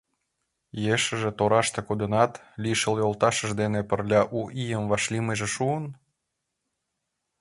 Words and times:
Ешыже 0.93 1.31
тораште 1.37 1.79
кодынат, 1.87 2.33
лишыл 2.63 2.95
йолташыж 3.01 3.49
дене 3.61 3.81
пырля 3.89 4.21
У 4.37 4.39
ийым 4.61 4.83
вашлиймыже 4.91 5.47
шуын? 5.55 5.85